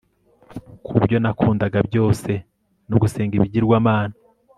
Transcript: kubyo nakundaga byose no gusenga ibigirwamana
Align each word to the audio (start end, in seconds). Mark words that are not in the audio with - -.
kubyo 0.85 1.17
nakundaga 1.23 1.79
byose 1.89 2.31
no 2.89 2.95
gusenga 3.01 3.33
ibigirwamana 3.35 4.15